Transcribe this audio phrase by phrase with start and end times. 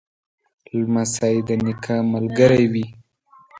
[0.79, 2.85] لمسی د نیکه ملګری وي.